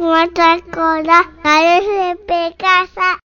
[0.00, 3.18] まちゃんコーラ、なるふペカサ。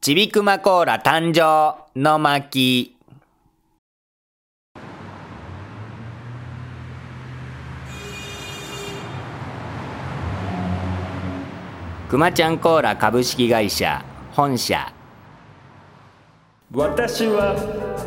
[0.00, 2.96] ちびくまコーラ誕生の巻。
[12.08, 14.92] くまちゃんコーラ株式会社本社
[16.72, 17.54] 私は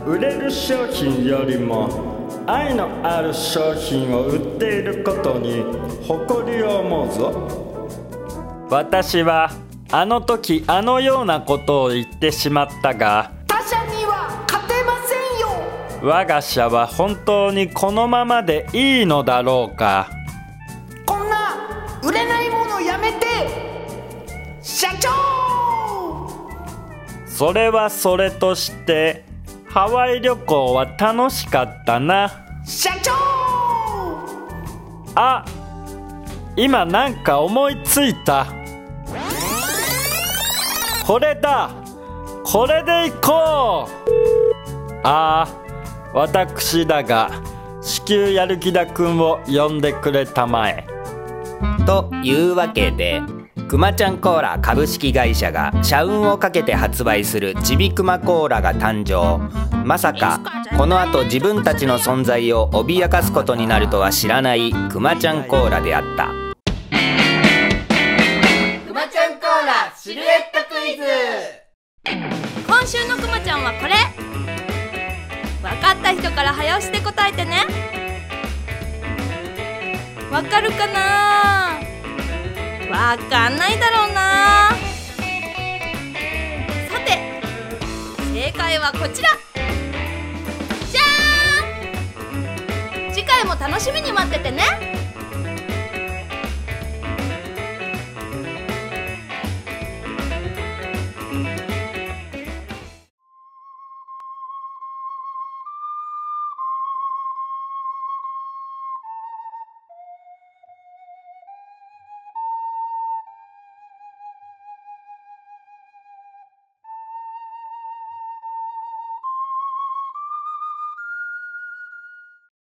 [0.08, 2.19] 売れる商品よりも
[2.52, 5.64] 愛のある商品を売っていることに
[6.08, 8.68] 誇りを思うぞ。
[8.72, 9.52] 私は
[9.92, 16.10] あの時あのようなことを言ってしまったが他社には勝てませんよ。
[16.12, 20.10] 我が社は本当にこのままでいいのだろうか。
[21.06, 21.56] こんな
[22.02, 23.28] 売れないものやめて
[24.64, 25.10] 社長。
[27.28, 29.29] それはそれとして
[29.70, 32.32] ハワイ旅行は楽しかったな。
[32.66, 33.12] 社長！
[35.16, 35.46] あ
[36.56, 38.48] 今なんか思いついた。
[41.06, 41.70] これだ。
[42.44, 45.02] これで行こう。
[45.04, 45.48] ああ
[46.14, 47.30] 私だが
[47.82, 50.88] 至急やる気だくんを呼んでくれたまえ。
[51.86, 53.22] というわけで
[53.70, 59.38] くまちゃんコーラ株式会社が社運をかけて発売するちびくまコーラが誕生。
[59.86, 60.42] まさか
[60.76, 66.30] この後自分たちの存在を脅かすことになるとは知らないくまちゃんコーラであった。
[68.88, 71.04] くまちゃんコーラシルエットクイズ。
[72.66, 73.94] 今週のくまちゃんはこれ。
[75.62, 77.68] 分かった人から早押しで答えてね。
[80.32, 81.69] わかるかな？
[82.90, 84.72] わかんないだろうな。
[86.90, 87.42] さて
[88.34, 89.30] 正解はこちら。
[90.92, 93.14] じゃーん！
[93.14, 95.09] 次回も楽しみに待っててね。